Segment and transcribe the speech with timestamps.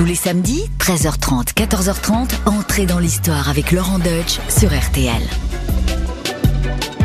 [0.00, 5.20] Tous les samedis, 13h30, 14h30, entrez dans l'histoire avec Laurent Deutsch sur RTL.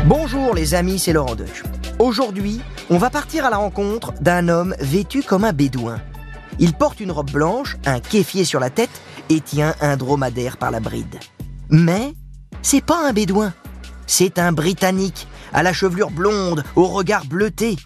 [0.06, 1.62] Bonjour les amis, c'est Laurent Deutsch.
[1.98, 6.00] Aujourd'hui, on va partir à la rencontre d'un homme vêtu comme un bédouin.
[6.58, 10.70] Il porte une robe blanche, un kéfier sur la tête et tient un dromadaire par
[10.70, 11.16] la bride.
[11.68, 12.14] Mais
[12.62, 13.52] c'est pas un bédouin,
[14.06, 17.76] c'est un Britannique, à la chevelure blonde, au regard bleuté.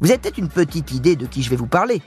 [0.00, 2.00] Vous avez peut-être une petite idée de qui je vais vous parler.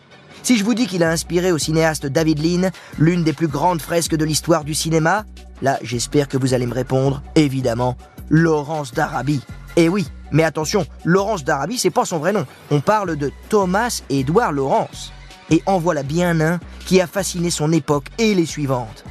[0.43, 3.81] Si je vous dis qu'il a inspiré au cinéaste David Lean l'une des plus grandes
[3.81, 5.25] fresques de l'histoire du cinéma,
[5.61, 7.97] là j'espère que vous allez me répondre, évidemment,
[8.29, 9.41] Laurence d'Arabie.
[9.75, 12.45] Eh oui, mais attention, Laurence d'Arabie, c'est pas son vrai nom.
[12.71, 15.11] On parle de Thomas Édouard Laurence.
[15.51, 19.03] Et en voilà bien un qui a fasciné son époque et les suivantes.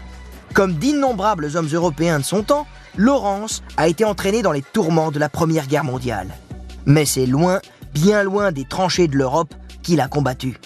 [0.55, 2.67] Comme d'innombrables hommes européens de son temps,
[2.97, 6.29] Laurence a été entraîné dans les tourments de la Première Guerre mondiale.
[6.87, 7.61] Mais c'est loin,
[7.93, 10.59] bien loin des tranchées de l'Europe qu'il a combattu.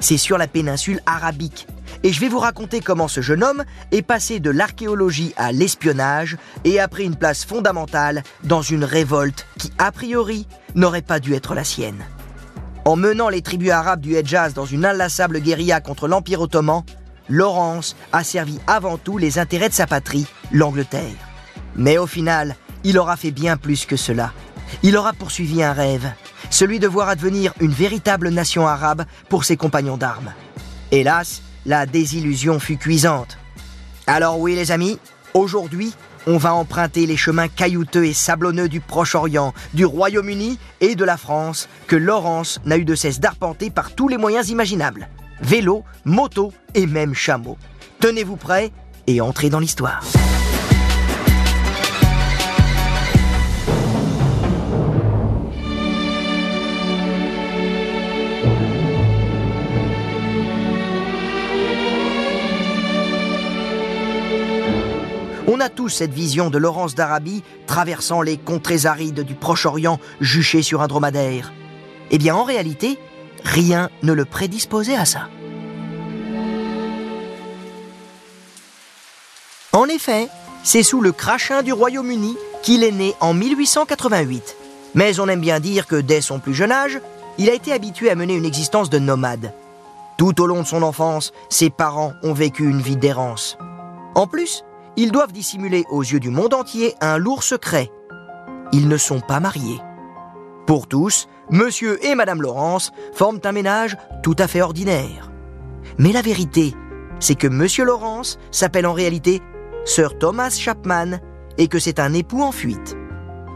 [0.00, 1.66] C'est sur la péninsule arabique.
[2.02, 6.38] Et je vais vous raconter comment ce jeune homme est passé de l'archéologie à l'espionnage
[6.64, 11.34] et a pris une place fondamentale dans une révolte qui, a priori, n'aurait pas dû
[11.34, 12.02] être la sienne.
[12.86, 16.82] En menant les tribus arabes du Hedjaz dans une inlassable guérilla contre l'Empire ottoman,
[17.28, 21.14] Laurence a servi avant tout les intérêts de sa patrie, l'Angleterre.
[21.76, 24.32] Mais au final, il aura fait bien plus que cela.
[24.82, 26.10] Il aura poursuivi un rêve,
[26.50, 30.32] celui de voir advenir une véritable nation arabe pour ses compagnons d'armes.
[30.90, 33.38] Hélas, la désillusion fut cuisante.
[34.06, 34.98] Alors oui les amis,
[35.34, 35.94] aujourd'hui,
[36.26, 41.16] on va emprunter les chemins caillouteux et sablonneux du Proche-Orient, du Royaume-Uni et de la
[41.16, 45.08] France, que Laurence n'a eu de cesse d'arpenter par tous les moyens imaginables.
[45.40, 47.56] Vélo, moto et même chameau.
[48.00, 48.72] Tenez-vous prêts
[49.06, 50.02] et entrez dans l'histoire.
[65.70, 70.88] Tous cette vision de Laurence d'Arabie traversant les contrées arides du Proche-Orient juché sur un
[70.88, 71.52] dromadaire.
[72.10, 72.98] Eh bien, en réalité,
[73.44, 75.28] rien ne le prédisposait à ça.
[79.72, 80.28] En effet,
[80.62, 84.56] c'est sous le crachin du Royaume-Uni qu'il est né en 1888.
[84.94, 87.00] Mais on aime bien dire que dès son plus jeune âge,
[87.38, 89.54] il a été habitué à mener une existence de nomade.
[90.18, 93.56] Tout au long de son enfance, ses parents ont vécu une vie d'errance.
[94.14, 94.64] En plus,
[94.96, 97.90] ils doivent dissimuler aux yeux du monde entier un lourd secret.
[98.72, 99.80] Ils ne sont pas mariés.
[100.66, 105.30] Pour tous, Monsieur et Madame Laurence forment un ménage tout à fait ordinaire.
[105.98, 106.74] Mais la vérité,
[107.18, 109.40] c'est que Monsieur Laurence s'appelle en réalité
[109.84, 111.18] Sir Thomas Chapman
[111.58, 112.96] et que c'est un époux en fuite.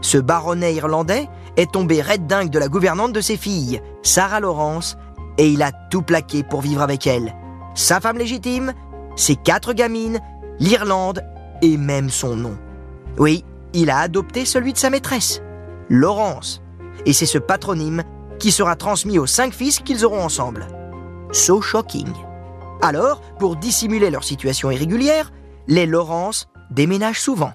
[0.01, 4.97] Ce baronnet irlandais est tombé red dingue de la gouvernante de ses filles, Sarah Laurence,
[5.37, 7.33] et il a tout plaqué pour vivre avec elle.
[7.73, 8.73] Sa femme légitime,
[9.15, 10.19] ses quatre gamines,
[10.59, 11.23] l'Irlande
[11.61, 12.57] et même son nom.
[13.17, 13.43] Oui,
[13.73, 15.41] il a adopté celui de sa maîtresse,
[15.89, 16.61] Laurence.
[17.05, 18.03] Et c'est ce patronyme
[18.39, 20.67] qui sera transmis aux cinq fils qu'ils auront ensemble.
[21.31, 22.11] So shocking.
[22.81, 25.31] Alors, pour dissimuler leur situation irrégulière,
[25.67, 27.53] les Laurence déménagent souvent.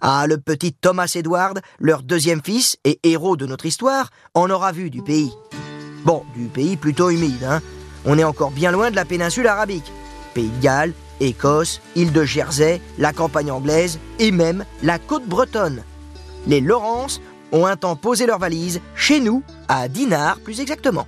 [0.00, 4.72] Ah, le petit Thomas Edward, leur deuxième fils et héros de notre histoire, en aura
[4.72, 5.32] vu du pays.
[6.04, 7.60] Bon, du pays plutôt humide, hein.
[8.06, 9.92] On est encore bien loin de la péninsule arabique.
[10.32, 15.84] Pays de Galles, Écosse, île de Jersey, la campagne anglaise et même la côte bretonne.
[16.46, 17.20] Les Laurence
[17.52, 21.06] ont un temps posé leurs valises chez nous, à Dinard plus exactement.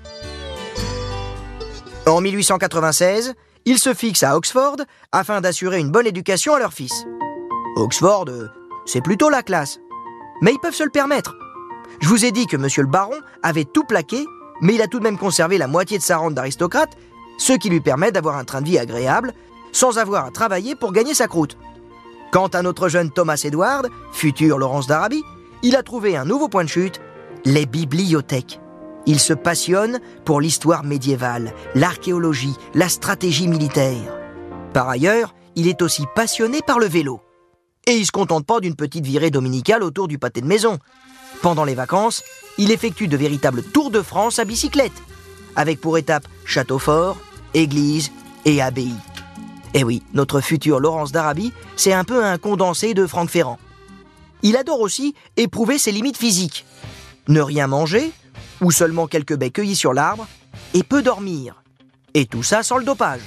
[2.07, 3.35] En 1896,
[3.65, 4.77] ils se fixent à Oxford
[5.13, 7.05] afin d'assurer une bonne éducation à leur fils.
[7.77, 8.49] Oxford, euh,
[8.87, 9.79] c'est plutôt la classe.
[10.41, 11.37] Mais ils peuvent se le permettre.
[12.01, 14.27] Je vous ai dit que monsieur le baron avait tout plaqué,
[14.61, 16.91] mais il a tout de même conservé la moitié de sa rente d'aristocrate,
[17.39, 19.33] ce qui lui permet d'avoir un train de vie agréable
[19.73, 21.57] sans avoir à travailler pour gagner sa croûte.
[22.33, 25.25] Quant à notre jeune Thomas Edward, futur Laurence d'Arabie,
[25.63, 27.01] il a trouvé un nouveau point de chute,
[27.45, 28.61] les bibliothèques.
[29.07, 34.17] Il se passionne pour l'histoire médiévale, l'archéologie, la stratégie militaire.
[34.73, 37.21] Par ailleurs, il est aussi passionné par le vélo.
[37.87, 40.79] Et il se contente pas d'une petite virée dominicale autour du pâté de maison.
[41.43, 42.23] Pendant les vacances,
[42.59, 44.93] il effectue de véritables tours de France à bicyclette,
[45.57, 47.19] avec pour étape château fort,
[47.55, 48.13] église
[48.45, 48.95] et abbaye.
[49.75, 53.59] Eh oui, notre futur Laurence d'Arabie, c'est un peu un condensé de Franck Ferrand.
[54.43, 56.67] Il adore aussi éprouver ses limites physiques.
[57.29, 58.13] Ne rien manger,
[58.61, 60.27] ou seulement quelques baies cueillies sur l'arbre,
[60.75, 61.63] et peu dormir.
[62.13, 63.23] Et tout ça sans le dopage.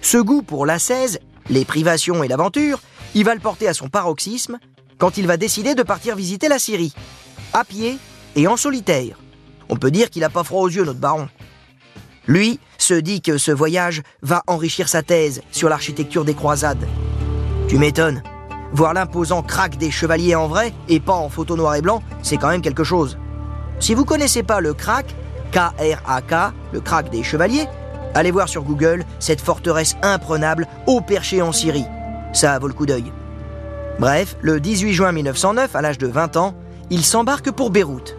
[0.00, 1.18] Ce goût pour l'ascèse,
[1.50, 2.80] les privations et l'aventure,
[3.14, 4.58] il va le porter à son paroxysme
[4.96, 6.94] quand il va décider de partir visiter la Syrie,
[7.52, 7.98] à pied
[8.36, 9.18] et en solitaire.
[9.68, 11.28] On peut dire qu'il n'a pas froid aux yeux, notre baron.
[12.28, 16.86] Lui se dit que ce voyage va enrichir sa thèse sur l'architecture des croisades.
[17.68, 18.22] Tu m'étonnes.
[18.72, 22.36] Voir l'imposant crack des chevaliers en vrai et pas en photo noir et blanc, c'est
[22.36, 23.18] quand même quelque chose.
[23.80, 25.14] Si vous connaissez pas le crack,
[25.50, 27.66] K-R-A-K, le crack des chevaliers,
[28.14, 31.86] allez voir sur Google cette forteresse imprenable au perché en Syrie.
[32.32, 33.12] Ça vaut le coup d'œil.
[33.98, 36.54] Bref, le 18 juin 1909, à l'âge de 20 ans,
[36.88, 38.16] il s'embarque pour Beyrouth.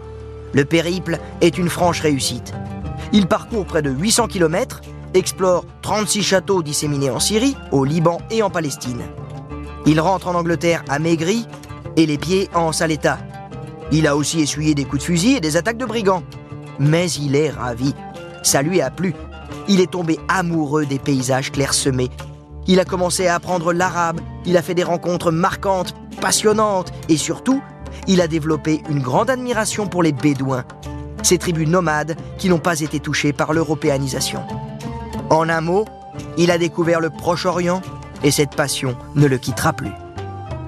[0.52, 2.54] Le périple est une franche réussite.
[3.16, 4.80] Il parcourt près de 800 km,
[5.14, 9.02] explore 36 châteaux disséminés en Syrie, au Liban et en Palestine.
[9.86, 11.46] Il rentre en Angleterre amaigri
[11.96, 13.18] et les pieds en sale état.
[13.92, 16.24] Il a aussi essuyé des coups de fusil et des attaques de brigands.
[16.80, 17.94] Mais il est ravi.
[18.42, 19.14] Ça lui a plu.
[19.68, 22.10] Il est tombé amoureux des paysages clairsemés.
[22.66, 27.62] Il a commencé à apprendre l'arabe, il a fait des rencontres marquantes, passionnantes, et surtout,
[28.08, 30.64] il a développé une grande admiration pour les Bédouins,
[31.24, 34.42] ces tribus nomades qui n'ont pas été touchées par l'européanisation.
[35.30, 35.86] En un mot,
[36.36, 37.82] il a découvert le Proche-Orient
[38.22, 39.92] et cette passion ne le quittera plus.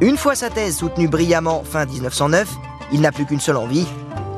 [0.00, 2.48] Une fois sa thèse soutenue brillamment fin 1909,
[2.92, 3.86] il n'a plus qu'une seule envie,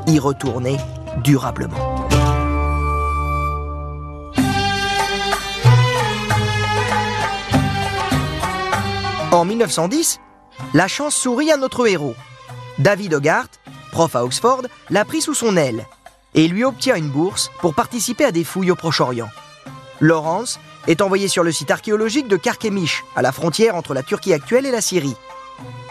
[0.06, 0.76] y retourner
[1.22, 1.76] durablement.
[9.30, 10.20] En 1910,
[10.74, 12.14] la chance sourit à notre héros.
[12.78, 13.60] David Hogarth,
[13.92, 15.86] prof à Oxford, l'a pris sous son aile
[16.34, 19.28] et lui obtient une bourse pour participer à des fouilles au Proche-Orient.
[20.00, 24.32] Lawrence est envoyé sur le site archéologique de Karkemish, à la frontière entre la Turquie
[24.32, 25.16] actuelle et la Syrie.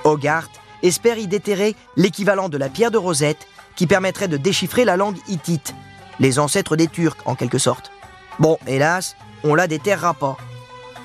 [0.04, 4.98] Hogarth espère y déterrer l'équivalent de la pierre de Rosette qui permettrait de déchiffrer la
[4.98, 5.76] langue hittite,
[6.20, 7.92] les ancêtres des Turcs en quelque sorte.
[8.40, 10.38] Bon, hélas, on la déterrera pas.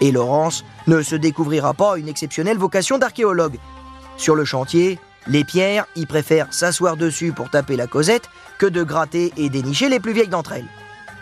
[0.01, 3.59] Et Laurence ne se découvrira pas une exceptionnelle vocation d'archéologue.
[4.17, 8.29] Sur le chantier, les pierres y préfèrent s'asseoir dessus pour taper la causette
[8.59, 10.69] que de gratter et dénicher les plus vieilles d'entre elles.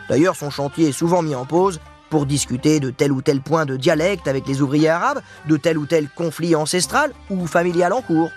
[0.08, 3.66] D'ailleurs, son chantier est souvent mis en pause pour discuter de tel ou tel point
[3.66, 8.02] de dialecte avec les ouvriers arabes, de tel ou tel conflit ancestral ou familial en
[8.02, 8.30] cours.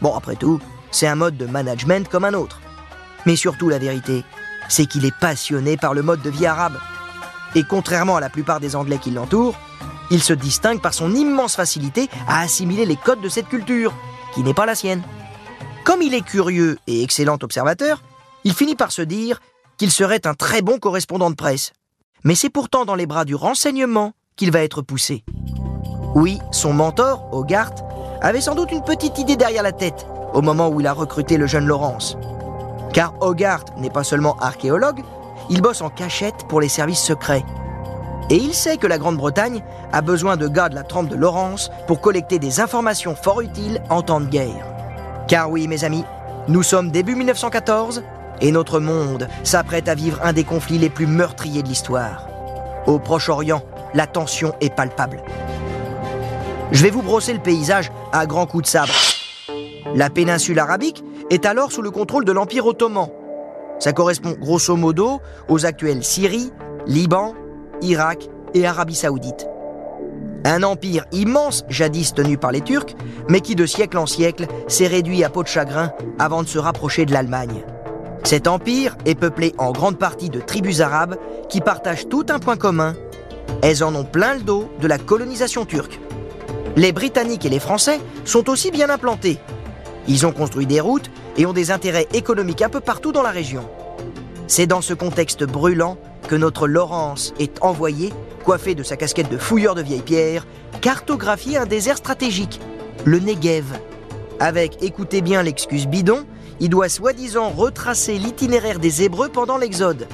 [0.00, 0.60] Bon, après tout,
[0.90, 2.60] c'est un mode de management comme un autre.
[3.26, 4.24] Mais surtout, la vérité,
[4.68, 6.78] c'est qu'il est passionné par le mode de vie arabe.
[7.54, 9.58] Et contrairement à la plupart des Anglais qui l'entourent,
[10.10, 13.92] il se distingue par son immense facilité à assimiler les codes de cette culture,
[14.34, 15.02] qui n'est pas la sienne.
[15.84, 18.02] Comme il est curieux et excellent observateur,
[18.44, 19.40] il finit par se dire
[19.76, 21.72] qu'il serait un très bon correspondant de presse.
[22.24, 25.24] Mais c'est pourtant dans les bras du renseignement qu'il va être poussé.
[26.14, 27.82] Oui, son mentor, Hogarth,
[28.20, 31.36] avait sans doute une petite idée derrière la tête au moment où il a recruté
[31.36, 32.16] le jeune Laurence.
[32.92, 35.02] Car Hogarth n'est pas seulement archéologue,
[35.50, 37.44] il bosse en cachette pour les services secrets.
[38.30, 41.70] Et il sait que la Grande-Bretagne a besoin de gars de la trempe de Laurence
[41.86, 44.66] pour collecter des informations fort utiles en temps de guerre.
[45.28, 46.04] Car oui, mes amis,
[46.48, 48.02] nous sommes début 1914
[48.40, 52.26] et notre monde s'apprête à vivre un des conflits les plus meurtriers de l'histoire.
[52.86, 53.62] Au Proche-Orient,
[53.94, 55.22] la tension est palpable.
[56.72, 58.94] Je vais vous brosser le paysage à grands coups de sabre.
[59.94, 63.08] La péninsule arabique est alors sous le contrôle de l'Empire ottoman.
[63.78, 66.50] Ça correspond grosso modo aux actuelles Syrie,
[66.86, 67.34] Liban,
[67.82, 69.46] Irak et Arabie saoudite.
[70.44, 72.96] Un empire immense, jadis tenu par les Turcs,
[73.28, 76.58] mais qui de siècle en siècle s'est réduit à peau de chagrin avant de se
[76.58, 77.62] rapprocher de l'Allemagne.
[78.24, 81.16] Cet empire est peuplé en grande partie de tribus arabes
[81.48, 82.94] qui partagent tout un point commun.
[83.62, 86.00] Elles en ont plein le dos de la colonisation turque.
[86.76, 89.38] Les Britanniques et les Français sont aussi bien implantés.
[90.08, 93.30] Ils ont construit des routes et ont des intérêts économiques un peu partout dans la
[93.30, 93.68] région.
[94.46, 95.96] C'est dans ce contexte brûlant
[96.28, 98.12] que notre Laurence est envoyé,
[98.44, 100.46] coiffé de sa casquette de fouilleur de vieilles pierres,
[100.80, 102.60] cartographier un désert stratégique,
[103.04, 103.64] le Negev.
[104.40, 106.24] Avec, écoutez bien l'excuse bidon,
[106.60, 110.06] il doit soi-disant retracer l'itinéraire des Hébreux pendant l'Exode.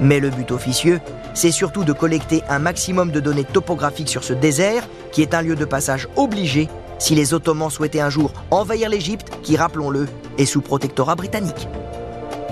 [0.00, 1.00] Mais le but officieux,
[1.34, 5.42] c'est surtout de collecter un maximum de données topographiques sur ce désert, qui est un
[5.42, 6.68] lieu de passage obligé
[6.98, 10.06] si les Ottomans souhaitaient un jour envahir l'Égypte, qui, rappelons-le,
[10.38, 11.68] est sous protectorat britannique.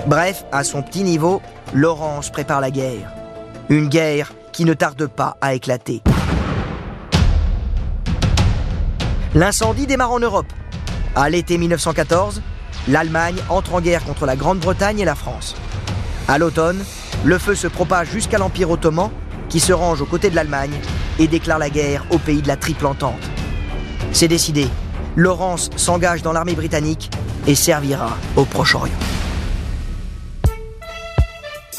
[0.06, 1.42] Bref, à son petit niveau,
[1.75, 3.13] Laurence prépare la guerre.
[3.69, 6.03] Une guerre qui ne tarde pas à éclater.
[9.35, 10.51] L'incendie démarre en Europe.
[11.15, 12.41] À l'été 1914,
[12.89, 15.55] l'Allemagne entre en guerre contre la Grande-Bretagne et la France.
[16.27, 16.83] À l'automne,
[17.25, 19.11] le feu se propage jusqu'à l'Empire ottoman,
[19.51, 20.81] qui se range aux côtés de l'Allemagne
[21.19, 23.31] et déclare la guerre au pays de la Triple Entente.
[24.13, 24.69] C'est décidé.
[25.17, 27.11] Laurence s'engage dans l'armée britannique
[27.47, 29.18] et servira au Proche-Orient.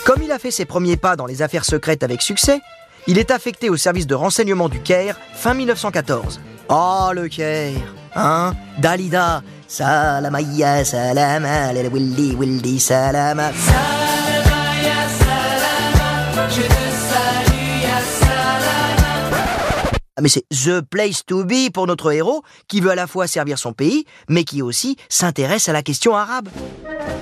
[0.10, 2.62] Comme il a fait ses premiers pas dans les affaires secrètes avec succès,
[3.06, 6.42] il est affecté au service de renseignement du Caire fin 1914.
[6.70, 8.54] Oh le Caire Hein?
[8.80, 16.74] Dalida Salamaya salama le willi willi salama ah, Salamaya salama Je te
[17.12, 17.84] salue
[18.20, 23.28] salama mais c'est The Place to Be pour notre héros qui veut à la fois
[23.28, 26.50] servir son pays mais qui aussi s'intéresse à la question arabe.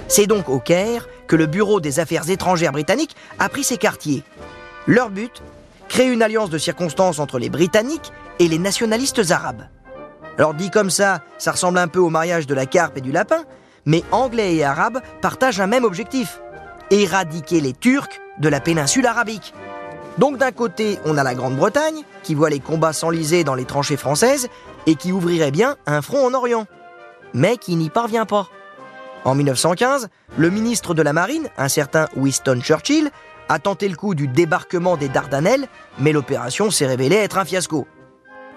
[0.07, 4.23] C'est donc au Caire que le Bureau des Affaires étrangères britannique a pris ses quartiers.
[4.85, 5.41] Leur but
[5.89, 9.67] Créer une alliance de circonstances entre les Britanniques et les nationalistes arabes.
[10.37, 13.11] Alors dit comme ça, ça ressemble un peu au mariage de la carpe et du
[13.11, 13.45] lapin,
[13.85, 16.41] mais Anglais et Arabes partagent un même objectif
[16.91, 19.53] éradiquer les Turcs de la péninsule arabique.
[20.17, 23.97] Donc d'un côté, on a la Grande-Bretagne, qui voit les combats s'enliser dans les tranchées
[23.97, 24.47] françaises
[24.85, 26.65] et qui ouvrirait bien un front en Orient,
[27.33, 28.47] mais qui n'y parvient pas.
[29.27, 30.07] En 1915,
[30.37, 33.11] le ministre de la Marine, un certain Winston Churchill,
[33.49, 35.67] a tenté le coup du débarquement des Dardanelles,
[35.99, 37.85] mais l'opération s'est révélée être un fiasco.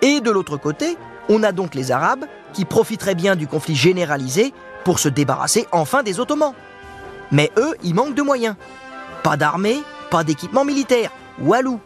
[0.01, 0.97] Et de l'autre côté,
[1.29, 6.05] on a donc les Arabes qui profiteraient bien du conflit généralisé pour se débarrasser enfin
[6.05, 6.55] des Ottomans.
[7.33, 8.55] Mais eux, ils manquent de moyens.
[9.25, 11.11] Pas d'armée, pas d'équipement militaire.
[11.41, 11.81] Walou.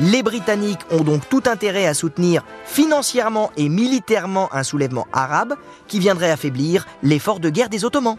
[0.00, 5.54] Les Britanniques ont donc tout intérêt à soutenir financièrement et militairement un soulèvement arabe
[5.86, 8.16] qui viendrait affaiblir l'effort de guerre des Ottomans.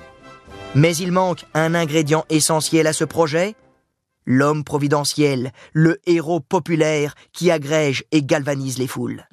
[0.74, 3.56] Mais il manque un ingrédient essentiel à ce projet,
[4.26, 9.28] l'homme providentiel, le héros populaire qui agrège et galvanise les foules.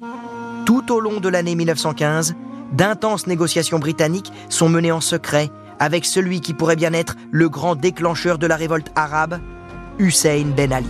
[0.65, 2.35] Tout au long de l'année 1915,
[2.73, 7.75] d'intenses négociations britanniques sont menées en secret avec celui qui pourrait bien être le grand
[7.75, 9.39] déclencheur de la révolte arabe,
[9.97, 10.87] Hussein Ben Ali.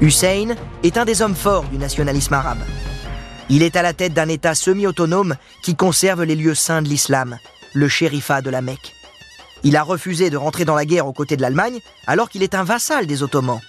[0.00, 2.62] Hussein est un des hommes forts du nationalisme arabe.
[3.48, 7.38] Il est à la tête d'un État semi-autonome qui conserve les lieux saints de l'islam,
[7.74, 8.94] le shérifat de la Mecque.
[9.64, 12.54] Il a refusé de rentrer dans la guerre aux côtés de l'Allemagne alors qu'il est
[12.54, 13.60] un vassal des Ottomans.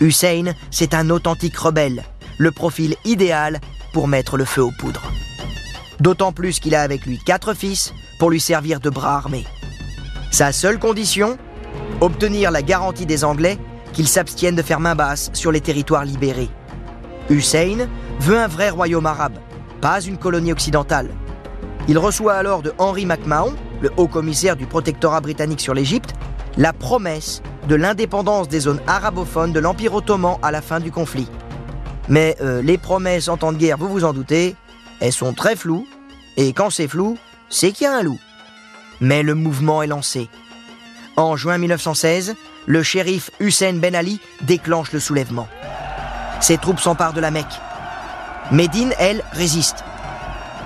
[0.00, 2.04] Hussein, c'est un authentique rebelle,
[2.38, 3.60] le profil idéal
[3.92, 5.12] pour mettre le feu aux poudres.
[6.00, 9.44] D'autant plus qu'il a avec lui quatre fils pour lui servir de bras armés.
[10.30, 11.36] Sa seule condition
[12.00, 13.58] Obtenir la garantie des Anglais
[13.94, 16.50] qu'ils s'abstiennent de faire main basse sur les territoires libérés.
[17.30, 17.88] Hussein
[18.20, 19.38] veut un vrai royaume arabe,
[19.80, 21.08] pas une colonie occidentale.
[21.88, 26.14] Il reçoit alors de Henry McMahon, le haut commissaire du protectorat britannique sur l'Égypte,
[26.56, 31.28] la promesse de l'indépendance des zones arabophones de l'Empire ottoman à la fin du conflit.
[32.08, 34.54] Mais euh, les promesses en temps de guerre, vous vous en doutez,
[35.00, 35.86] elles sont très floues,
[36.36, 37.16] et quand c'est flou,
[37.48, 38.18] c'est qu'il y a un loup.
[39.00, 40.28] Mais le mouvement est lancé.
[41.16, 42.34] En juin 1916,
[42.66, 45.48] le shérif Hussein Ben Ali déclenche le soulèvement.
[46.40, 47.60] Ses troupes s'emparent de la Mecque.
[48.50, 49.84] Médine, elle, résiste.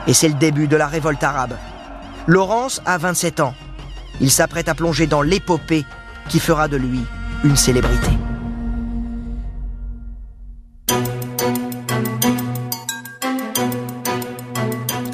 [0.06, 1.56] Et c'est le début de la révolte arabe.
[2.26, 3.54] Laurence a 27 ans.
[4.20, 5.84] Il s'apprête à plonger dans l'épopée
[6.28, 7.00] qui fera de lui
[7.44, 8.10] une célébrité.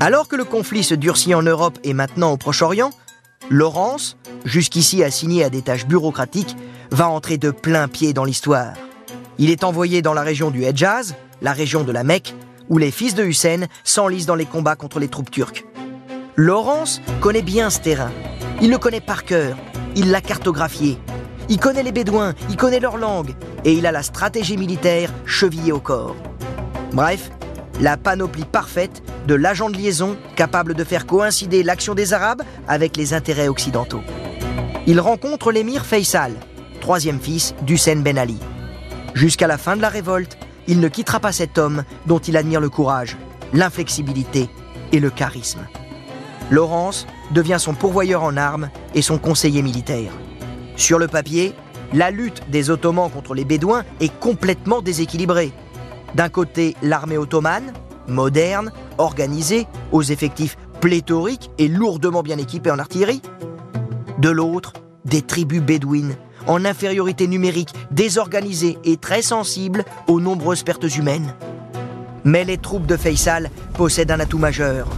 [0.00, 2.90] Alors que le conflit se durcit en Europe et maintenant au Proche-Orient,
[3.48, 6.56] Laurence, jusqu'ici assigné à des tâches bureaucratiques,
[6.94, 8.72] va entrer de plein pied dans l'histoire.
[9.38, 12.34] Il est envoyé dans la région du Hedjaz, la région de la Mecque,
[12.68, 15.66] où les fils de Hussein s'enlisent dans les combats contre les troupes turques.
[16.36, 18.12] Laurence connaît bien ce terrain.
[18.62, 19.56] Il le connaît par cœur.
[19.96, 20.98] Il l'a cartographié.
[21.48, 23.34] Il connaît les Bédouins, il connaît leur langue,
[23.64, 26.14] et il a la stratégie militaire chevillée au corps.
[26.92, 27.30] Bref,
[27.80, 32.96] la panoplie parfaite de l'agent de liaison capable de faire coïncider l'action des Arabes avec
[32.96, 34.02] les intérêts occidentaux.
[34.86, 36.32] Il rencontre l'émir Faisal,
[36.84, 38.36] troisième fils d'Hussein Ben Ali.
[39.14, 40.36] Jusqu'à la fin de la révolte,
[40.66, 43.16] il ne quittera pas cet homme dont il admire le courage,
[43.54, 44.50] l'inflexibilité
[44.92, 45.60] et le charisme.
[46.50, 50.12] Laurence devient son pourvoyeur en armes et son conseiller militaire.
[50.76, 51.54] Sur le papier,
[51.94, 55.52] la lutte des Ottomans contre les Bédouins est complètement déséquilibrée.
[56.14, 57.72] D'un côté, l'armée ottomane,
[58.08, 63.22] moderne, organisée, aux effectifs pléthoriques et lourdement bien équipés en artillerie.
[64.18, 64.74] De l'autre,
[65.06, 71.34] des tribus bédouines, en infériorité numérique, désorganisées et très sensibles aux nombreuses pertes humaines.
[72.24, 74.88] Mais les troupes de Faisal possèdent un atout majeur.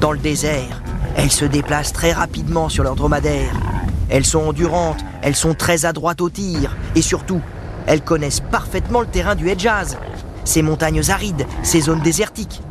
[0.00, 0.82] Dans le désert,
[1.16, 3.54] elles se déplacent très rapidement sur leurs dromadaires.
[4.08, 7.40] Elles sont endurantes, elles sont très adroites au tir, et surtout,
[7.86, 9.98] elles connaissent parfaitement le terrain du Hedjaz,
[10.44, 12.62] ces montagnes arides, ces zones désertiques.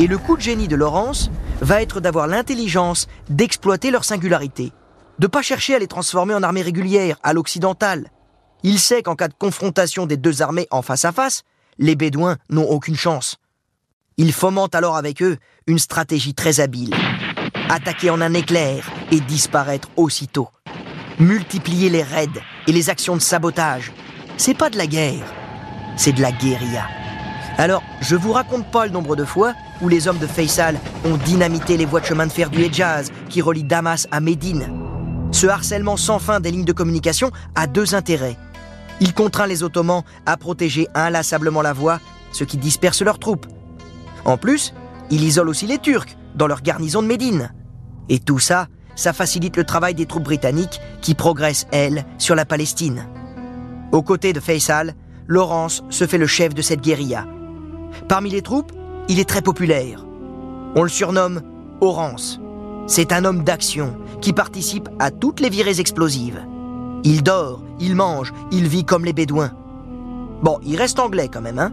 [0.00, 1.30] Et le coup de génie de Laurence
[1.60, 4.72] va être d'avoir l'intelligence d'exploiter leur singularité,
[5.18, 8.10] de pas chercher à les transformer en armées régulières, à l'occidental.
[8.62, 11.42] Il sait qu'en cas de confrontation des deux armées en face à face,
[11.78, 13.36] les Bédouins n'ont aucune chance.
[14.16, 16.94] Il fomente alors avec eux une stratégie très habile.
[17.68, 20.48] Attaquer en un éclair et disparaître aussitôt.
[21.18, 22.28] Multiplier les raids
[22.66, 23.92] et les actions de sabotage.
[24.36, 25.24] C'est pas de la guerre,
[25.96, 26.86] c'est de la guérilla.
[27.58, 31.16] Alors, je vous raconte pas le nombre de fois où les hommes de Faisal ont
[31.16, 34.91] dynamité les voies de chemin de fer du Hejaz qui relient Damas à Médine.
[35.32, 38.36] Ce harcèlement sans fin des lignes de communication a deux intérêts.
[39.00, 41.98] Il contraint les Ottomans à protéger inlassablement la voie
[42.32, 43.46] ce qui disperse leurs troupes.
[44.24, 44.74] En plus,
[45.10, 47.52] il isole aussi les Turcs dans leur garnison de Médine.
[48.08, 52.44] Et tout ça, ça facilite le travail des troupes britanniques qui progressent, elles, sur la
[52.44, 53.06] Palestine.
[53.90, 54.94] Aux côtés de Faisal,
[55.26, 57.26] Laurence se fait le chef de cette guérilla.
[58.08, 58.72] Parmi les troupes,
[59.08, 60.04] il est très populaire.
[60.74, 61.42] On le surnomme
[61.80, 62.41] Orance.
[62.86, 66.44] C'est un homme d'action qui participe à toutes les virées explosives.
[67.04, 69.52] Il dort, il mange, il vit comme les Bédouins.
[70.42, 71.72] Bon, il reste anglais quand même, hein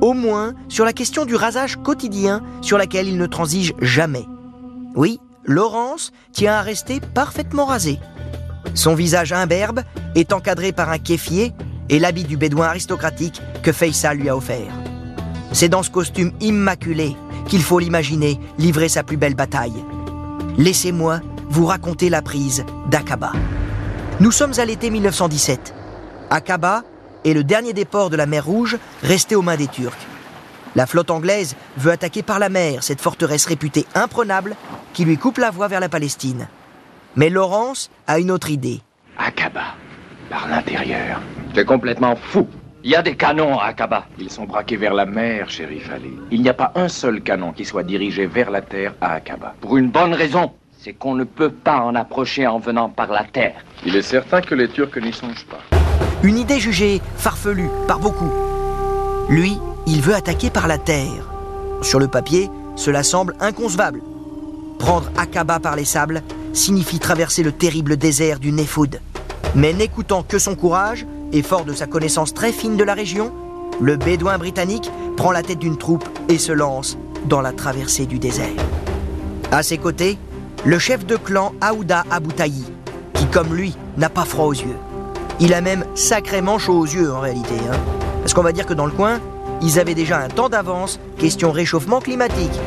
[0.00, 4.26] Au moins sur la question du rasage quotidien sur laquelle il ne transige jamais.
[4.94, 7.98] Oui, Laurence tient à rester parfaitement rasé.
[8.74, 9.82] Son visage imberbe
[10.14, 11.52] est encadré par un kéfier
[11.88, 14.72] et l'habit du bédouin aristocratique que Faisal lui a offert.
[15.52, 17.14] C'est dans ce costume immaculé
[17.46, 19.84] qu'il faut l'imaginer livrer sa plus belle bataille.
[20.58, 21.20] Laissez-moi
[21.50, 23.32] vous raconter la prise d'Aqaba.
[24.20, 25.74] Nous sommes à l'été 1917.
[26.30, 26.82] Aqaba
[27.26, 29.98] est le dernier des ports de la mer Rouge resté aux mains des Turcs.
[30.74, 34.56] La flotte anglaise veut attaquer par la mer cette forteresse réputée imprenable
[34.94, 36.48] qui lui coupe la voie vers la Palestine.
[37.16, 38.80] Mais Laurence a une autre idée.
[39.18, 39.74] Aqaba,
[40.30, 41.20] par l'intérieur.
[41.54, 42.48] C'est complètement fou.
[42.86, 44.06] Il y a des canons à Aqaba.
[44.16, 46.12] Ils sont braqués vers la mer, shérif Ali.
[46.30, 49.56] Il n'y a pas un seul canon qui soit dirigé vers la terre à Aqaba.
[49.60, 50.52] Pour une bonne raison.
[50.78, 53.56] C'est qu'on ne peut pas en approcher en venant par la terre.
[53.84, 55.58] Il est certain que les Turcs n'y songent pas.
[56.22, 58.30] Une idée jugée farfelue par beaucoup.
[59.28, 61.28] Lui, il veut attaquer par la terre.
[61.82, 64.00] Sur le papier, cela semble inconcevable.
[64.78, 69.00] Prendre Aqaba par les sables signifie traverser le terrible désert du Nefoud.
[69.56, 73.32] Mais n'écoutant que son courage, et fort de sa connaissance très fine de la région,
[73.80, 78.18] le bédouin britannique prend la tête d'une troupe et se lance dans la traversée du
[78.18, 78.48] désert.
[79.50, 80.18] À ses côtés,
[80.64, 82.64] le chef de clan Aouda Aboutaï,
[83.14, 84.76] qui comme lui n'a pas froid aux yeux.
[85.38, 87.54] Il a même sacrément chaud aux yeux en réalité.
[87.70, 87.76] Hein.
[88.20, 89.20] Parce qu'on va dire que dans le coin,
[89.62, 92.58] ils avaient déjà un temps d'avance, question réchauffement climatique.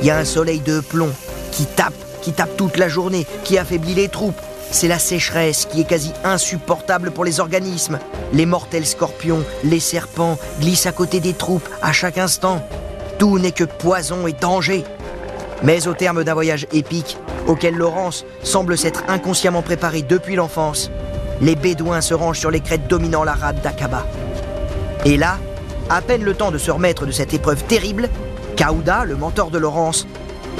[0.00, 1.10] Il y a un soleil de plomb
[1.52, 5.80] qui tape, qui tape toute la journée, qui affaiblit les troupes, c'est la sécheresse qui
[5.80, 7.98] est quasi insupportable pour les organismes.
[8.32, 12.60] Les mortels scorpions, les serpents glissent à côté des troupes à chaque instant.
[13.18, 14.84] Tout n'est que poison et danger.
[15.62, 20.90] Mais au terme d'un voyage épique, auquel Laurence semble s'être inconsciemment préparée depuis l'enfance,
[21.40, 24.06] les Bédouins se rangent sur les crêtes dominant la rade d'Aqaba.
[25.04, 25.38] Et là,
[25.88, 28.08] à peine le temps de se remettre de cette épreuve terrible,
[28.56, 30.06] Kaouda, le mentor de Laurence,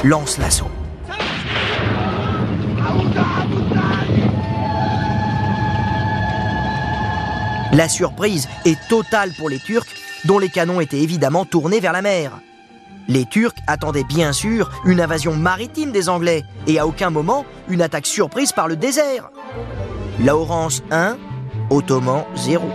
[0.05, 0.71] lance l'assaut.
[7.77, 9.85] La surprise est totale pour les Turcs,
[10.25, 12.33] dont les canons étaient évidemment tournés vers la mer.
[13.07, 17.83] Les Turcs attendaient bien sûr une invasion maritime des Anglais et à aucun moment une
[17.83, 19.31] attaque surprise par le désert.
[20.25, 21.19] Laurence 1,
[21.69, 22.67] Ottoman 0.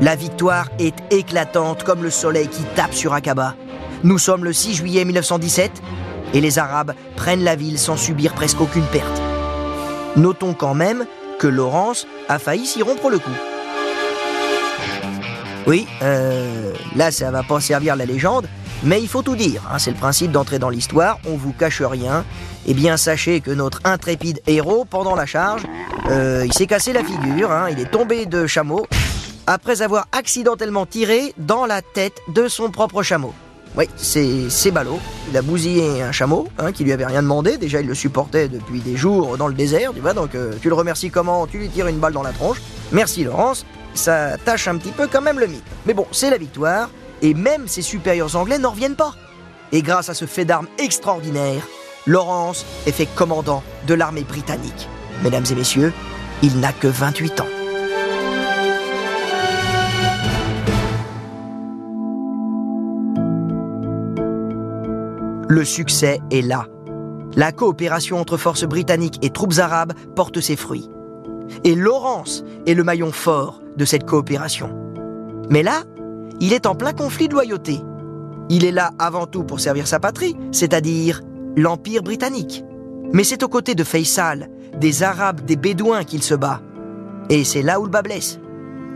[0.00, 3.54] La victoire est éclatante comme le soleil qui tape sur Aqaba.
[4.02, 5.82] Nous sommes le 6 juillet 1917
[6.32, 9.20] et les Arabes prennent la ville sans subir presque aucune perte.
[10.16, 11.04] Notons quand même
[11.38, 13.30] que Laurence a failli s'y rompre le cou.
[15.66, 18.48] Oui, euh, là ça va pas servir la légende,
[18.82, 21.82] mais il faut tout dire, hein, c'est le principe d'entrer dans l'histoire, on vous cache
[21.82, 22.24] rien.
[22.66, 25.62] Eh bien sachez que notre intrépide héros, pendant la charge,
[26.08, 28.86] euh, il s'est cassé la figure, hein, il est tombé de chameau,
[29.46, 33.34] après avoir accidentellement tiré dans la tête de son propre chameau.
[33.76, 35.00] Oui, c'est ballot.
[35.30, 37.56] Il a bousillé un chameau hein, qui lui avait rien demandé.
[37.56, 40.12] Déjà, il le supportait depuis des jours dans le désert, tu vois.
[40.12, 41.46] Donc, euh, tu le remercies comment?
[41.46, 42.60] Tu lui tires une balle dans la tronche.
[42.92, 43.64] Merci, Laurence.
[43.94, 45.64] Ça tâche un petit peu quand même le mythe.
[45.86, 46.90] Mais bon, c'est la victoire.
[47.22, 49.14] Et même ses supérieurs anglais n'en reviennent pas.
[49.70, 51.62] Et grâce à ce fait d'armes extraordinaire,
[52.06, 54.88] Laurence est fait commandant de l'armée britannique.
[55.22, 55.92] Mesdames et messieurs,
[56.42, 57.61] il n'a que 28 ans.
[65.52, 66.66] Le succès est là.
[67.36, 70.88] La coopération entre forces britanniques et troupes arabes porte ses fruits.
[71.62, 74.74] Et Laurence est le maillon fort de cette coopération.
[75.50, 75.82] Mais là,
[76.40, 77.82] il est en plein conflit de loyauté.
[78.48, 81.20] Il est là avant tout pour servir sa patrie, c'est-à-dire
[81.54, 82.64] l'Empire britannique.
[83.12, 84.48] Mais c'est aux côtés de Faisal,
[84.80, 86.62] des Arabes, des Bédouins qu'il se bat.
[87.28, 88.40] Et c'est là où le bas blesse.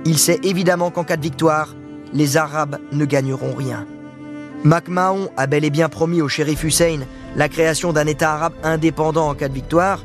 [0.07, 1.77] Il sait évidemment qu'en cas de victoire,
[2.15, 3.87] les Arabes ne gagneront rien.
[4.67, 9.29] MacMahon a bel et bien promis au shérif Hussein la création d'un État arabe indépendant
[9.29, 10.03] en cas de victoire,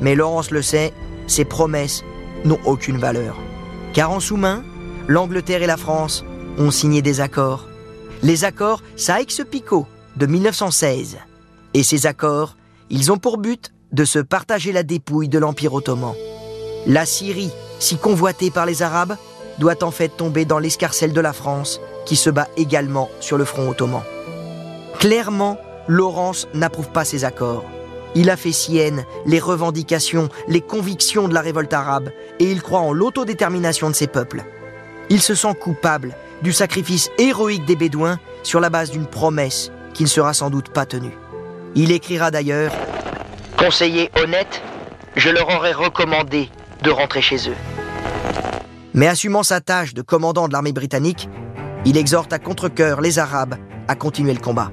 [0.00, 0.92] mais Laurence le sait,
[1.26, 2.04] ces promesses
[2.44, 3.36] n'ont aucune valeur.
[3.94, 4.62] Car en sous-main,
[5.08, 6.24] l'Angleterre et la France
[6.56, 7.66] ont signé des accords.
[8.22, 11.16] Les accords Saïx-Picot de 1916.
[11.74, 12.56] Et ces accords,
[12.90, 16.14] ils ont pour but de se partager la dépouille de l'Empire ottoman.
[16.86, 19.16] La Syrie, si convoitée par les Arabes,
[19.58, 23.44] doit en fait tomber dans l'escarcelle de la France qui se bat également sur le
[23.44, 24.02] front ottoman.
[24.98, 27.64] Clairement, Laurence n'approuve pas ces accords.
[28.14, 32.80] Il a fait sienne les revendications, les convictions de la révolte arabe, et il croit
[32.80, 34.42] en l'autodétermination de ses peuples.
[35.10, 40.04] Il se sent coupable du sacrifice héroïque des Bédouins sur la base d'une promesse qui
[40.04, 41.16] ne sera sans doute pas tenue.
[41.74, 42.72] Il écrira d'ailleurs
[43.58, 44.62] Conseiller honnête,
[45.14, 46.50] je leur aurais recommandé
[46.82, 47.56] de rentrer chez eux.
[48.94, 51.28] Mais assumant sa tâche de commandant de l'armée britannique,
[51.86, 53.54] il exhorte à contre-coeur les Arabes
[53.86, 54.72] à continuer le combat.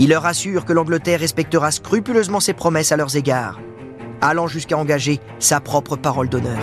[0.00, 3.60] Il leur assure que l'Angleterre respectera scrupuleusement ses promesses à leurs égards,
[4.20, 6.58] allant jusqu'à engager sa propre parole d'honneur.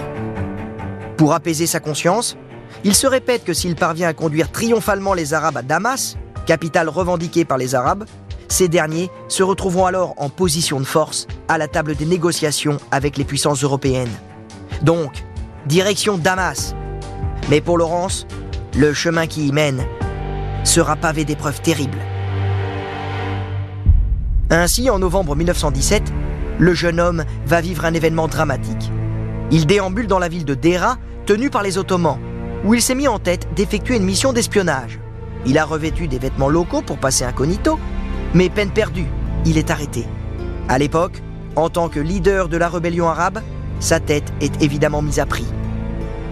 [1.15, 2.35] Pour apaiser sa conscience,
[2.83, 7.45] il se répète que s'il parvient à conduire triomphalement les Arabes à Damas, capitale revendiquée
[7.45, 8.03] par les Arabes,
[8.49, 13.17] ces derniers se retrouveront alors en position de force à la table des négociations avec
[13.17, 14.11] les puissances européennes.
[14.81, 15.23] Donc,
[15.65, 16.75] direction Damas.
[17.49, 18.27] Mais pour Laurence,
[18.77, 19.85] le chemin qui y mène
[20.63, 21.99] sera pavé d'épreuves terribles.
[24.49, 26.03] Ainsi, en novembre 1917,
[26.59, 28.91] le jeune homme va vivre un événement dramatique.
[29.51, 32.19] Il déambule dans la ville de Dera, tenue par les Ottomans,
[32.65, 34.99] où il s'est mis en tête d'effectuer une mission d'espionnage.
[35.45, 37.79] Il a revêtu des vêtements locaux pour passer incognito,
[38.33, 39.07] mais peine perdue,
[39.45, 40.05] il est arrêté.
[40.67, 41.21] À l'époque,
[41.55, 43.39] en tant que leader de la rébellion arabe,
[43.79, 45.45] sa tête est évidemment mise à prix.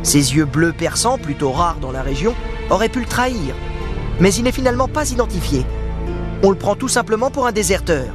[0.03, 2.35] Ses yeux bleus perçants, plutôt rares dans la région,
[2.69, 3.55] auraient pu le trahir,
[4.19, 5.65] mais il n'est finalement pas identifié
[6.43, 8.13] on le prend tout simplement pour un déserteur.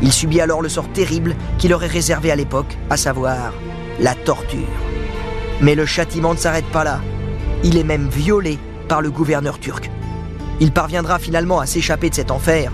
[0.00, 3.52] Il subit alors le sort terrible qui leur réservé à l'époque, à savoir
[3.98, 4.60] la torture.
[5.60, 7.00] Mais le châtiment ne s'arrête pas là.
[7.64, 9.90] Il est même violé par le gouverneur turc.
[10.60, 12.70] Il parviendra finalement à s'échapper de cet enfer,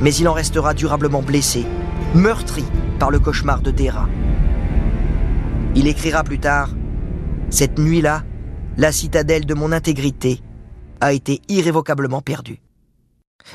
[0.00, 1.66] mais il en restera durablement blessé,
[2.14, 2.64] meurtri
[2.98, 4.08] par le cauchemar de Dera.
[5.74, 6.70] Il écrira plus tard
[7.50, 8.22] Cette nuit-là,
[8.76, 10.40] la citadelle de mon intégrité
[11.00, 12.60] a été irrévocablement perdue.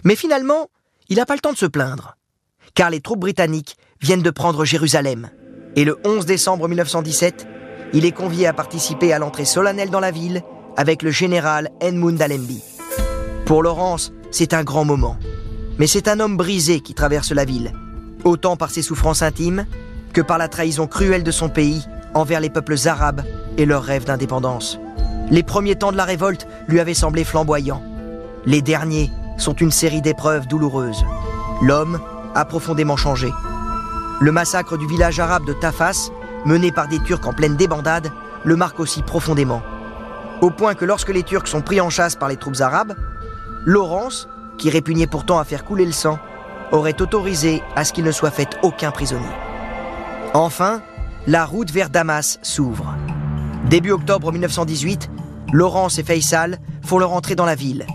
[0.04, 0.68] Mais finalement,
[1.08, 2.18] il n'a pas le temps de se plaindre,
[2.74, 5.30] car les troupes britanniques viennent de prendre Jérusalem.
[5.78, 7.48] Et le 11 décembre 1917,
[7.94, 10.44] il est convié à participer à l'entrée solennelle dans la ville
[10.76, 12.62] avec le général Edmund Allenby.
[13.46, 15.18] Pour Laurence, c'est un grand moment.
[15.80, 17.72] Mais c'est un homme brisé qui traverse la ville,
[18.26, 19.66] autant par ses souffrances intimes
[20.12, 23.22] que par la trahison cruelle de son pays envers les peuples arabes
[23.58, 24.80] et leurs rêves d'indépendance.
[25.30, 27.84] Les premiers temps de la révolte lui avaient semblé flamboyants.
[28.46, 31.06] Les derniers sont une série d'épreuves douloureuses.
[31.62, 32.00] L'homme
[32.34, 33.30] a profondément changé.
[34.22, 36.10] Le massacre du village arabe de Tafas,
[36.46, 38.12] mené par des Turcs en pleine débandade,
[38.44, 39.62] le marque aussi profondément.
[40.42, 42.94] Au point que lorsque les Turcs sont pris en chasse par les troupes arabes,
[43.66, 46.20] Laurence, qui répugnait pourtant à faire couler le sang,
[46.72, 49.26] aurait autorisé à ce qu'il ne soit fait aucun prisonnier.
[50.34, 50.82] Enfin,
[51.28, 52.96] la route vers Damas s'ouvre.
[53.70, 55.10] Début octobre 1918,
[55.52, 57.86] Laurence et Faisal font leur entrée dans la ville.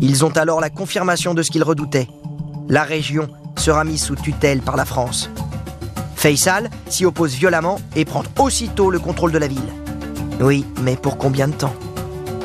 [0.00, 2.08] Ils ont alors la confirmation de ce qu'ils redoutaient.
[2.68, 5.30] La région sera mise sous tutelle par la France.
[6.16, 9.72] Faisal s'y oppose violemment et prend aussitôt le contrôle de la ville.
[10.40, 11.74] Oui, mais pour combien de temps?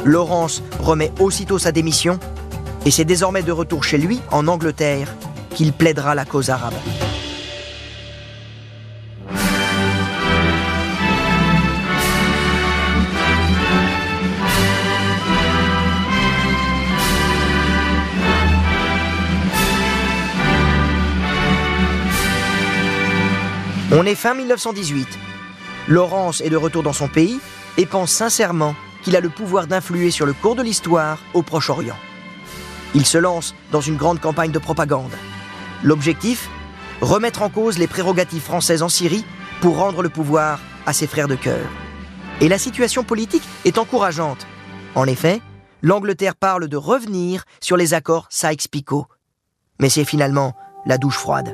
[0.06, 2.20] Laurence remet aussitôt sa démission
[2.86, 5.14] et c'est désormais de retour chez lui, en Angleterre,
[5.56, 6.74] qu'il plaidera la cause arabe.
[23.94, 25.06] On est fin 1918.
[25.90, 27.42] Laurence est de retour dans son pays
[27.78, 28.74] et pense sincèrement
[29.04, 31.98] qu'il a le pouvoir d'influer sur le cours de l'histoire au Proche-Orient.
[32.96, 35.12] Il se lance dans une grande campagne de propagande.
[35.84, 36.50] L'objectif?
[37.02, 39.26] Remettre en cause les prérogatives françaises en Syrie
[39.60, 41.68] pour rendre le pouvoir à ses frères de cœur.
[42.40, 44.48] Et la situation politique est encourageante.
[44.96, 45.42] En effet,
[45.82, 49.08] l'Angleterre parle de revenir sur les accords Sykes-Picot.
[49.82, 51.54] Mais c'est finalement la douche froide.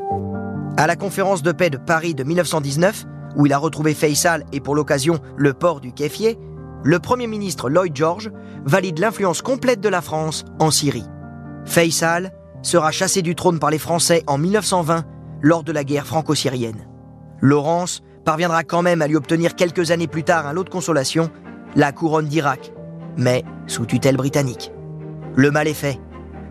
[0.79, 4.59] À la conférence de paix de Paris de 1919, où il a retrouvé Faisal et
[4.59, 6.37] pour l'occasion le port du Kéfier,
[6.83, 8.31] le Premier ministre Lloyd George
[8.63, 11.07] valide l'influence complète de la France en Syrie.
[11.65, 15.03] Faisal sera chassé du trône par les Français en 1920
[15.41, 16.87] lors de la guerre franco-syrienne.
[17.41, 21.31] Laurence parviendra quand même à lui obtenir quelques années plus tard un lot de consolation,
[21.75, 22.71] la couronne d'Irak,
[23.17, 24.71] mais sous tutelle britannique.
[25.35, 25.99] Le mal est fait.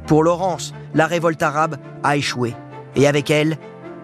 [0.08, 2.54] Pour Laurence, la révolte arabe a échoué,
[2.96, 3.56] et avec elle,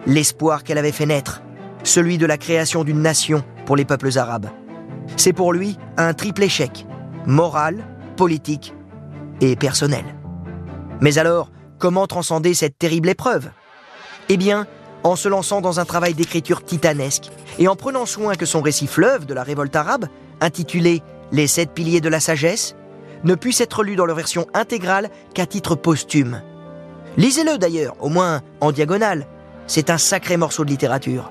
[0.07, 1.43] l'espoir qu'elle avait fait naître,
[1.85, 4.49] celui de la création d'une nation pour les peuples arabes.
[5.17, 6.87] C'est pour lui un triple échec,
[7.27, 7.85] moral,
[8.17, 8.75] politique
[9.41, 10.05] et personnel.
[11.01, 13.51] Mais alors, comment transcender cette terrible épreuve?
[14.29, 14.67] Eh bien,
[15.03, 18.87] en se lançant dans un travail d'écriture titanesque et en prenant soin que son récit
[18.87, 20.07] fleuve de la révolte arabe,
[20.41, 22.77] intitulé Les sept piliers de la sagesse,
[23.25, 26.43] ne puisse être lu dans leur version intégrale qu'à titre posthume.
[27.17, 29.27] Lisez-le d'ailleurs, au moins en diagonale.
[29.66, 31.31] C'est un sacré morceau de littérature.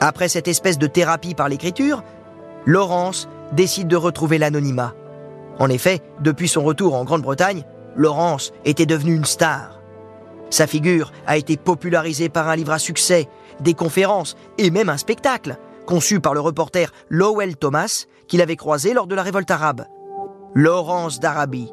[0.00, 2.02] Après cette espèce de thérapie par l'écriture,
[2.64, 4.94] Laurence décide de retrouver l'anonymat.
[5.58, 7.64] En effet, depuis son retour en Grande-Bretagne,
[7.96, 9.80] Laurence était devenue une star.
[10.48, 13.28] Sa figure a été popularisée par un livre à succès,
[13.60, 18.94] des conférences et même un spectacle, conçu par le reporter Lowell Thomas, qu'il avait croisé
[18.94, 19.84] lors de la révolte arabe.
[20.54, 21.72] Laurence d'Arabie.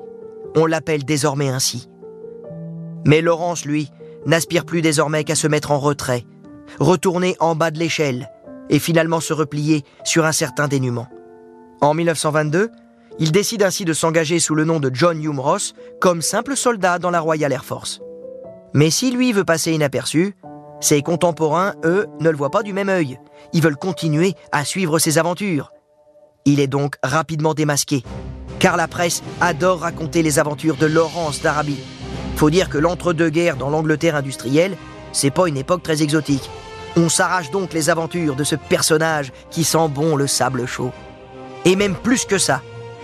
[0.55, 1.89] On l'appelle désormais ainsi.
[3.05, 3.89] Mais Laurence, lui,
[4.25, 6.25] n'aspire plus désormais qu'à se mettre en retrait,
[6.79, 8.29] retourner en bas de l'échelle
[8.69, 11.07] et finalement se replier sur un certain dénuement.
[11.81, 12.71] En 1922,
[13.19, 16.99] il décide ainsi de s'engager sous le nom de John Hume Ross comme simple soldat
[16.99, 18.01] dans la Royal Air Force.
[18.73, 20.35] Mais si lui veut passer inaperçu,
[20.79, 23.19] ses contemporains, eux, ne le voient pas du même œil.
[23.53, 25.71] Ils veulent continuer à suivre ses aventures.
[26.45, 28.03] Il est donc rapidement démasqué,
[28.59, 31.79] car la presse adore raconter les aventures de Laurence d'Arabie.
[32.37, 34.77] Faut dire que l'entre-deux-guerres dans l'Angleterre industrielle,
[35.11, 36.51] c'est pas une époque très exotique.
[36.95, 40.91] On s'arrache donc les aventures de ce personnage qui sent bon le sable chaud.
[41.65, 42.61] Et même plus que ça,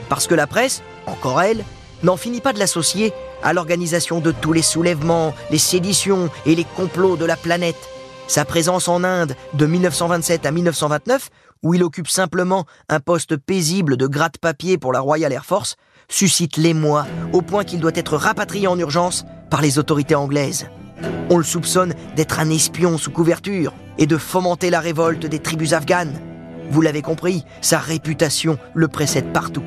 [0.08, 1.65] parce que la presse, encore elle,
[2.04, 6.65] n'en finit pas de l'associer à l'organisation de tous les soulèvements, les séditions et les
[6.76, 7.89] complots de la planète.
[8.28, 11.30] Sa présence en Inde de 1927 à 1929,
[11.63, 15.76] où il occupe simplement un poste paisible de gratte-papier pour la Royal Air Force,
[16.13, 20.67] suscite l'émoi au point qu'il doit être rapatrié en urgence par les autorités anglaises.
[21.32, 25.73] On le soupçonne d'être un espion sous couverture et de fomenter la révolte des tribus
[25.73, 26.13] afghanes.
[26.69, 29.63] Vous l'avez compris, sa réputation le précède partout.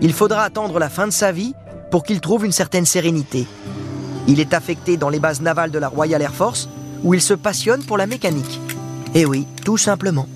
[0.00, 1.54] Il faudra attendre la fin de sa vie
[1.90, 3.46] pour qu'il trouve une certaine sérénité.
[4.28, 6.70] Il est affecté dans les bases navales de la Royal Air Force,
[7.04, 8.60] où il se passionne pour la mécanique.
[9.14, 10.26] Eh oui, tout simplement.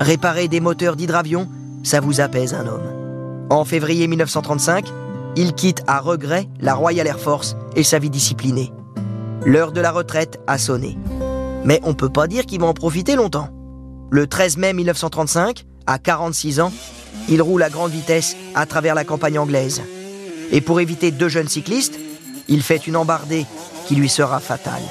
[0.00, 1.48] Réparer des moteurs d'hydravion,
[1.84, 2.99] ça vous apaise un homme.
[3.50, 4.86] En février 1935,
[5.34, 8.72] il quitte à regret la Royal Air Force et sa vie disciplinée.
[9.44, 10.96] L'heure de la retraite a sonné.
[11.64, 13.48] Mais on ne peut pas dire qu'il va en profiter longtemps.
[14.12, 16.72] Le 13 mai 1935, à 46 ans,
[17.28, 19.82] il roule à grande vitesse à travers la campagne anglaise.
[20.52, 21.98] Et pour éviter deux jeunes cyclistes,
[22.46, 23.46] il fait une embardée
[23.86, 24.82] qui lui sera fatale.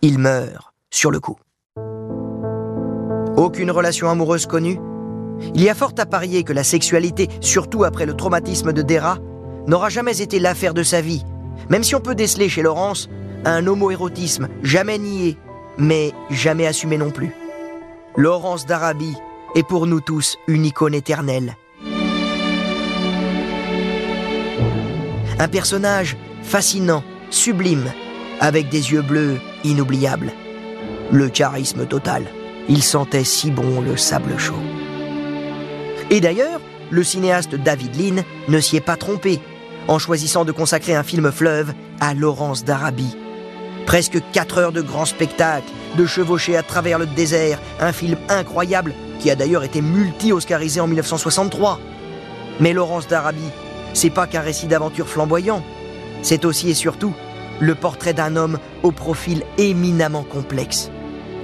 [0.00, 1.36] Il meurt sur le coup.
[3.36, 4.80] Aucune relation amoureuse connue.
[5.54, 9.18] Il y a fort à parier que la sexualité, surtout après le traumatisme de Dera,
[9.66, 11.24] n'aura jamais été l'affaire de sa vie,
[11.68, 13.08] même si on peut déceler chez Laurence
[13.44, 15.36] un homoérotisme jamais nié,
[15.76, 17.34] mais jamais assumé non plus.
[18.16, 19.16] Laurence d'Arabie
[19.54, 21.56] est pour nous tous une icône éternelle.
[25.38, 27.92] Un personnage fascinant, sublime,
[28.40, 30.32] avec des yeux bleus inoubliables.
[31.12, 32.24] Le charisme total.
[32.68, 34.54] Il sentait si bon le sable chaud.
[36.10, 39.40] Et d'ailleurs, le cinéaste David Lean ne s'y est pas trompé
[39.88, 43.16] en choisissant de consacrer un film fleuve à Laurence d'Arabie.
[43.86, 48.94] Presque 4 heures de grand spectacle, de chevaucher à travers le désert, un film incroyable
[49.18, 51.80] qui a d'ailleurs été multi-oscarisé en 1963.
[52.60, 53.50] Mais Laurence d'Arabie
[53.94, 55.62] c'est pas qu'un récit d'aventure flamboyant,
[56.22, 57.14] c'est aussi et surtout
[57.60, 60.90] le portrait d'un homme au profil éminemment complexe.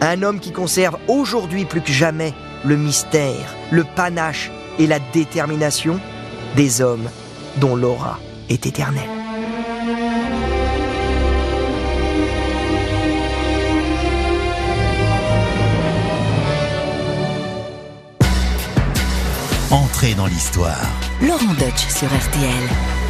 [0.01, 2.33] Un homme qui conserve aujourd'hui plus que jamais
[2.65, 6.01] le mystère, le panache et la détermination
[6.57, 7.09] des hommes
[7.59, 9.03] dont l'aura est éternelle.
[19.71, 20.87] Entrée dans l'histoire.
[21.21, 23.04] Laurent Deutsch sur RTL.